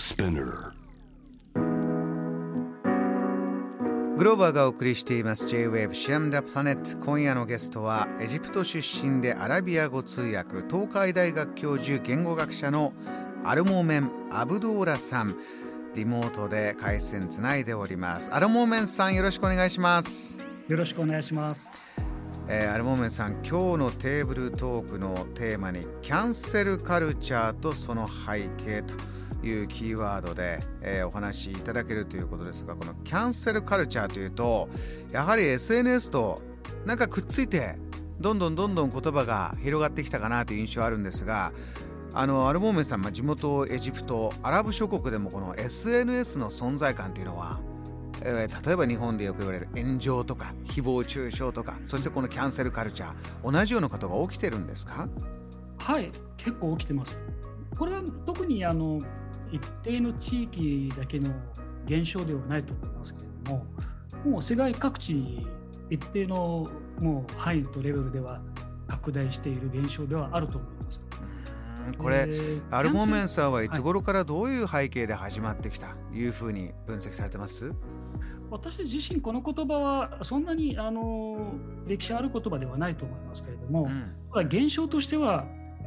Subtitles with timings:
[0.00, 0.72] Spinner.
[4.16, 5.46] グローバーがお送りしています。
[5.46, 12.94] J-Wave シアムダプラネット今夜のゲストはエジプト出身でアラビア語通訳東海大学教授言語学者の
[13.44, 15.36] アルモーメン・アブドーラさん。
[15.94, 18.32] リモートで回線つないでおります。
[18.32, 20.38] アルモーメンさんよろしくお願いします。
[20.66, 21.70] よろしくお願いします。
[22.48, 28.94] えー、アルモーメンさん今日のテーブルトークのテーマにキャンセルカルチャーとその背景と
[29.42, 34.68] いうキーワードで、えー、お話しいただけるということですがこのキャンセルカルチャーというと
[35.10, 36.42] やはり SNS と
[36.84, 37.76] なんかくっついて
[38.20, 41.52] どんどんどんどん言葉が広がってきたかなという印象あるんですが
[42.12, 47.60] あのアルモーメンさん、まあ、地元エジプトアラブ諸国でもこの SNS の存在感というのは、
[48.22, 55.08] えー、例えば日本でよく言われる炎上とか誹謗中傷とかそしてこのキャンセルカルチャー同じようなことが起きてるんですか？
[55.78, 57.18] はい結構起きてます。
[57.78, 59.00] これは特にあの
[59.52, 61.30] 一定の地域だけの
[61.86, 63.66] 現象ではないと思いますけれども、
[64.24, 65.46] もう世界各地
[65.88, 68.40] 一定のもう範囲とレベルでは
[68.86, 71.00] 拡大している現象ではあると思います。
[71.98, 72.28] これ、
[72.70, 77.76] アルモメンサーはいつ頃からどういう背景で始まってきたというふうに分析されてます、はい、
[78.50, 81.54] 私自身この言葉はそんなにあの
[81.86, 83.90] 歴史ある言葉ではないと思いますけれども、
[84.34, 85.46] うん、現象としては、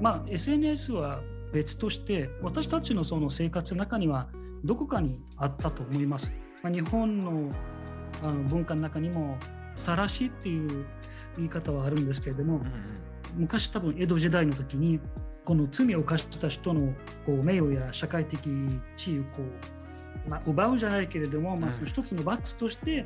[0.00, 1.20] まあ、SNS は
[1.54, 4.26] 別として私たちのその生活の中には
[4.64, 6.34] どこかにあったと思います。
[6.62, 7.50] まあ、日本の
[8.22, 9.38] あの文化の中にも
[9.76, 10.84] 「さらし」っていう
[11.36, 12.60] 言い方はあるんですけれども、
[13.36, 15.00] 昔多分江戸時代の時に
[15.44, 16.92] この罪を犯した人の
[17.26, 18.40] こう名誉や社会的
[18.96, 19.42] 地位をこ
[20.26, 23.04] う、まあ、奪うじゃないけれども、まあ、その一つの罰として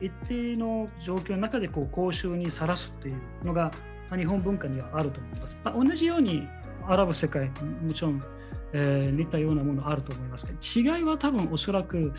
[0.00, 3.70] 一定の状況の中でこう公衆にさらすっていうのが
[4.14, 5.56] 日本文化にはあると思います。
[5.64, 6.46] まあ、同じように
[6.88, 7.50] アラブ世界
[7.82, 8.22] もちろん、
[8.72, 12.12] えー、似たようなものあると思いますけど違いは多分おそらく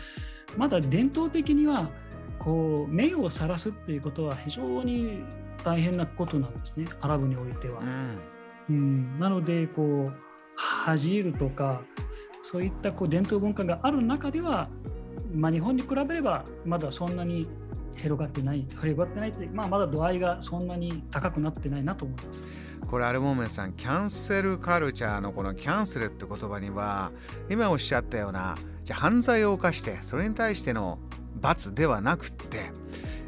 [0.56, 1.90] まだ伝統的には
[2.38, 5.22] こう名誉を晒すっていうことは非常に
[5.62, 6.86] 大変なことなんですね。
[7.02, 7.80] アラブにおいては。
[7.80, 10.14] うん、うん、なのでこう
[10.56, 11.82] 恥じるとか
[12.42, 14.68] そういったこう伝統文化がある中では、
[15.34, 17.46] まあ、日本に比べればまだそんなに
[18.02, 22.44] 広がってない広がってないって、まあ、まだ度合いがそんなに高くなってないなと思います。
[22.86, 27.12] これアルモメンさんキャンセルカルチャーのこのキャンセルって言葉には
[27.48, 30.98] 今おっしゃったようなじゃ犯罪を犯してそれに対しての
[31.36, 32.72] 罰ではなくって、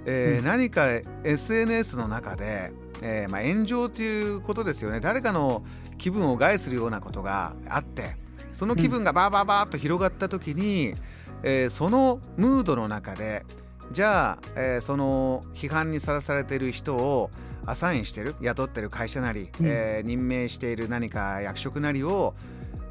[0.05, 0.87] えー、うん、何か
[1.25, 2.73] SNS の中で、
[3.03, 5.65] えー、まあ、炎上ということですよね誰かの
[5.99, 8.17] 気分を害するようなことがあって
[8.53, 10.99] その気分がバーバーバーと広がった時に、うん、
[11.45, 13.45] えー、そのムードの中で
[13.91, 17.31] じゃあ、えその批判にさらされている人を
[17.67, 22.35] アサインしてる雇ってる会社なり、うん、えー、任命している何か役職なりを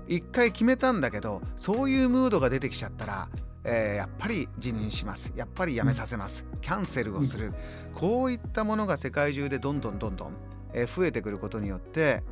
[0.08, 3.30] 一回決めたんだけどそういうムードが出てきちゃったら、
[3.64, 5.32] えー、やっぱり辞任します。
[5.36, 7.54] やっぱり辞めさせます、うん、キャンセルをする、うん、
[7.94, 10.34] こういったものが世界中でどんどんどんどん、
[10.74, 12.24] えー、増えてくることによって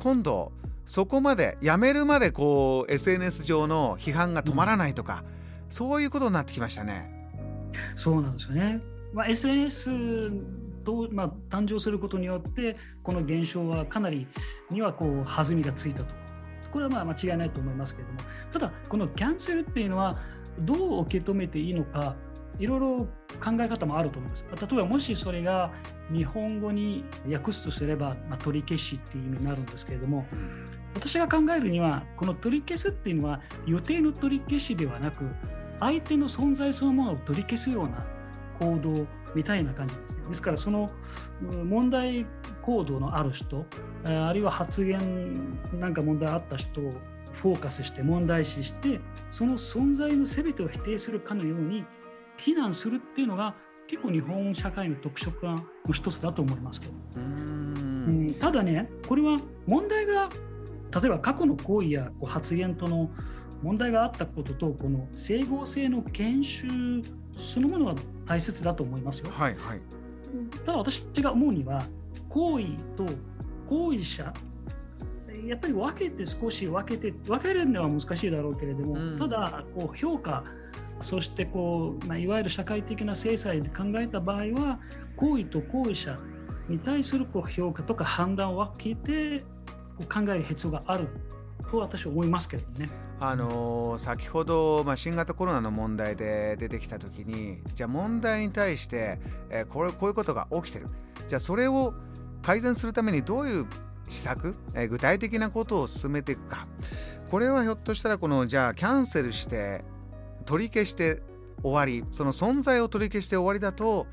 [0.00, 0.52] 今度
[0.86, 5.22] そこまで辞めるまでこう SNS 上の批判が止まらないとか、
[5.68, 7.19] そういうことになってきましたね。
[7.96, 8.80] そうなんですよね。
[9.12, 9.90] まあ、SNS
[10.84, 14.26] と、まあ、誕生することによってこの現象はかなり
[14.70, 16.14] にはこう弾みがついたと
[16.70, 18.20] これはまあ間違いないと思いますけれども
[18.52, 20.18] ただこのキャンセルっていうのは
[20.60, 22.16] どう受け止めていいのか
[22.58, 23.08] いろいろ
[23.42, 24.44] 考え方もあると思います。
[24.50, 25.72] 例えばもしそれが
[26.12, 30.26] 日本語に訳すとすれば、まあ、取り消しっていう意味になるんですけれども、
[30.94, 35.24] 私が考えるにはこの取り消すっていうのは予定の取り消しではなく
[35.80, 38.06] 相手の存在そのものを取り消すような
[38.58, 40.28] 行動みたいな感じですね。
[40.28, 40.90] ですからその
[41.40, 42.26] 問題
[42.62, 43.64] 行動のある人
[44.04, 46.92] あるいは発言なんか問題あった人を
[47.32, 51.84] フォーカスして問題視してその存在の全てを否定するかのように
[52.36, 53.54] 非難するっていうのが
[53.86, 60.28] 結構日本社会の特色の一つだと思いますけどうんただねこれは問題が
[61.00, 63.10] 例えば過去の行為やこう発言との
[63.62, 66.68] 問題があったこととこの整合性の研修
[67.32, 67.94] そのものは
[68.26, 69.30] 大切だと思いますよ。
[69.30, 69.80] はいはい、
[70.64, 71.84] ただ私が思うには
[72.28, 72.66] 行為
[72.96, 73.06] と
[73.66, 74.32] 行為者
[75.46, 80.44] やっぱり分けて少し分けて分けるのは難しいだろうけれども、うん、ただこう評価
[81.00, 84.80] そしてこう、まあ、いわゆる社会的な制裁で考えた場合は
[85.16, 86.18] 行為と行為者
[86.68, 89.44] に対するこう評価とか判断を分けて
[90.08, 91.08] 考える必要がある
[91.62, 92.88] と私は思いますけどね。
[93.18, 99.20] あの、先ほど、まあ、新型コロナの問題で出てきた時にじゃあ問題に対して、
[99.50, 100.86] えー、これこういうことが起きてる
[101.28, 101.92] じゃあそれを
[102.42, 103.66] 改善するためにどういう
[104.08, 106.66] 施策、えー、具体的なことを進めていくか
[107.30, 109.84] これはひょっとしたらこのじゃあキャンセルして
[110.46, 111.22] 取り消して
[111.62, 114.06] 終わりその存在を取り消して終わりだと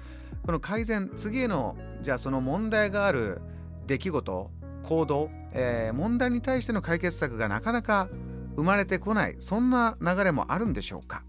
[0.45, 3.41] この改善次へのじゃあその問題がある
[3.88, 4.51] 出来事
[4.87, 8.07] 行動、えー、問題に対しての解決策がなかなか
[8.55, 9.35] 生まれてこない。
[9.39, 11.23] そんな流れもあるんでしょうか？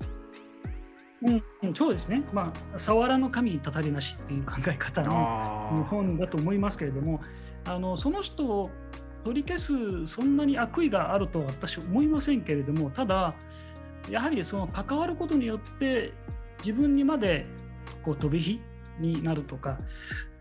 [1.21, 5.11] うん、そうですね、まあ、触らぬ神にたたりなしっていう考え方の
[5.77, 7.21] 日本だと思いますけれども、
[7.65, 8.71] あのその人を
[9.25, 9.59] 取り消
[10.07, 13.35] す、そんなに悪意があるとは私は思いませんけれども、ただ、
[14.09, 16.13] やはりその関わることによって、
[16.61, 17.47] 自分にまで
[18.05, 18.61] こう飛び火
[18.99, 19.79] になるとか、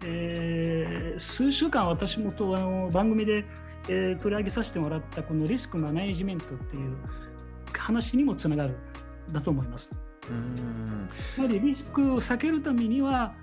[0.03, 3.45] えー、数週間私もとあの番組で、
[3.87, 6.95] えー、取り上げさせてもらったこのリスクマネジメントっていう
[7.73, 8.75] 話にもつながる
[9.31, 9.89] だと思います。
[10.29, 13.33] うんやはりリスクを避けるためには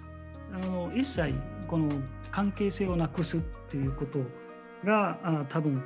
[0.52, 1.34] あの一切
[1.66, 1.90] この
[2.30, 3.40] 関係性をなくすっ
[3.70, 4.18] ていうこと
[4.84, 5.82] があ多分、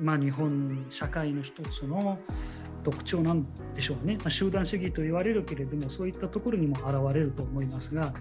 [0.00, 2.18] まあ、日本社会の一つの
[2.80, 8.12] 特徴なんでしょうね、まあ、集団主義と言われるけれどもそういったところにも現れると思いますが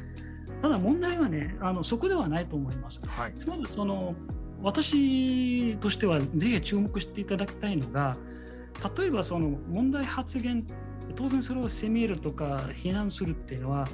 [0.62, 3.00] ただ問題はねあのそこではないと思います。
[3.06, 4.14] はい、つまりその
[4.62, 8.18] 私としてはぜひ注目していただきたいのが
[8.98, 10.68] 例えばその問題発言
[11.16, 13.88] 当然それを責めるとか非難するっていうのは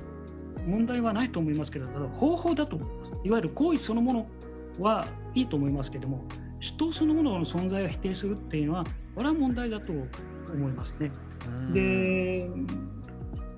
[0.66, 3.14] 問題はないと思いますけどただ方法だと思います。
[3.24, 4.28] いわゆる行為そのもの
[4.80, 6.26] はいいと思いますけども
[6.66, 11.12] 人そのものの存在を否定するっていうのはこれは問題だと思いますね。
[11.72, 12.50] で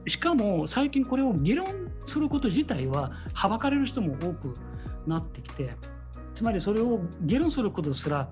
[0.07, 1.68] しかも最近これを議論
[2.06, 4.56] すること自体ははばかれる人も多く
[5.06, 5.71] なってきて
[6.33, 8.30] つまりそれを議論することすら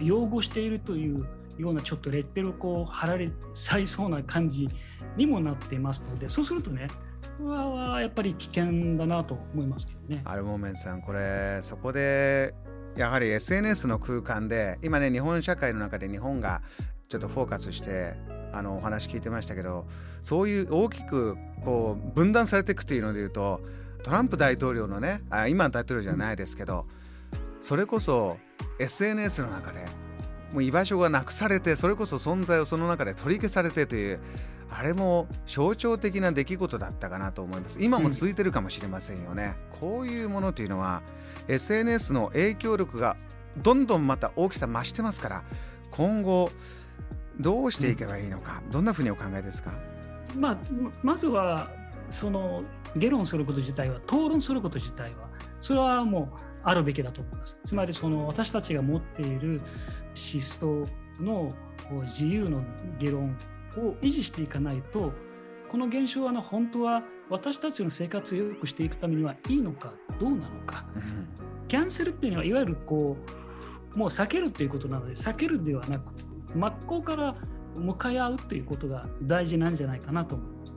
[0.00, 1.26] 擁護しているという
[1.56, 4.68] ようなちょっとレッテルをこう貼られさいそうな感じ
[5.16, 6.88] にもなっていますのでそうするとね
[7.40, 10.22] はやっぱり危険だなと思いますけどね。
[10.24, 12.54] アルモメンさんこれそこで
[12.96, 16.62] やはり SNS の空間で今ね日本社会の中で日本が
[17.08, 18.14] ちょっとフォーカスして
[18.52, 19.86] あのお話聞いてましたけど
[20.22, 23.60] そういう大きくこう分断されていくというので言うと
[24.02, 26.86] トランプ大統領のねあ今大統領じゃないですけど
[27.60, 28.38] それこそ
[28.78, 29.80] SNS の中で
[30.56, 34.20] もう居場所がなくされてそれこそ存在をその中で取り消されてという
[34.70, 37.78] あれも象徴的な出来事だったかなと思います。
[37.82, 41.02] 今も続いてるかもしれませんよね、うん、こういうものというのは
[41.48, 43.18] SNS の影響力が
[43.58, 45.44] どんどんまた大きさ増してますから
[45.90, 46.50] 今後
[47.38, 49.72] どうしていけばいいのか、うん、どんなふうにお考えですか、
[50.34, 50.58] まあ、
[51.02, 51.68] まずは
[52.10, 52.62] その
[52.96, 55.28] 議論すること自体は討論すること自体は
[55.60, 57.58] それはもうあるべきだと思います。
[57.64, 59.60] つまりその私たちが持っている
[60.32, 60.86] 思想
[61.20, 61.52] の
[62.02, 62.62] 自由の
[62.98, 63.36] 議論
[63.76, 65.12] を維持していかないと
[65.70, 70.84] この現象はの本当は私たちの生活を良くしていくためにはいいのかどうなのか、
[71.68, 73.16] キャンセルっていうのはいわゆるこ
[73.94, 76.12] うもう避けるっていうことなので避けるではなく
[76.54, 77.36] 真っ向から
[77.76, 80.74] 向かい合うということが大事なんじゃないかなと思います。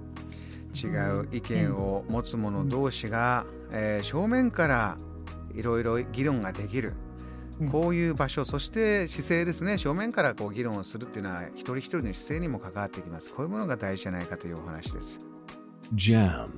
[0.87, 0.89] 違
[1.19, 4.97] う意見を持つ者同士が、うん、えー、正面から
[5.55, 6.93] いろいろ議論ができる、
[7.71, 13.31] こういう場所、そして姿勢ですね、正面からこう議論をするっていうのは、一人一人の姿勢にも関わってきます。
[13.31, 15.21] こういうものが大事じゃないかというお話です。
[15.93, 16.51] JAM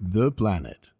[0.00, 0.95] The Planet